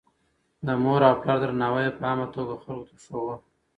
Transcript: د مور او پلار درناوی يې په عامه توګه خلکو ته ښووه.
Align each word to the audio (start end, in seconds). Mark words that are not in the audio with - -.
د 0.65 0.67
مور 0.83 1.01
او 1.09 1.15
پلار 1.21 1.37
درناوی 1.41 1.83
يې 1.87 1.91
په 1.97 2.03
عامه 2.07 2.27
توګه 2.35 2.53
خلکو 2.63 2.87
ته 2.89 2.95
ښووه. 3.05 3.35